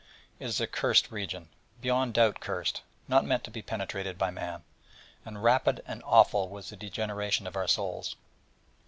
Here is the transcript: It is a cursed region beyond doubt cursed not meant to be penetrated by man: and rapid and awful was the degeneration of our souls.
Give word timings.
It 0.39 0.45
is 0.45 0.59
a 0.59 0.65
cursed 0.65 1.11
region 1.11 1.49
beyond 1.79 2.15
doubt 2.15 2.39
cursed 2.39 2.81
not 3.07 3.23
meant 3.23 3.43
to 3.43 3.51
be 3.51 3.61
penetrated 3.61 4.17
by 4.17 4.31
man: 4.31 4.63
and 5.23 5.43
rapid 5.43 5.83
and 5.85 6.01
awful 6.05 6.49
was 6.49 6.69
the 6.71 6.75
degeneration 6.75 7.45
of 7.45 7.55
our 7.55 7.67
souls. 7.67 8.15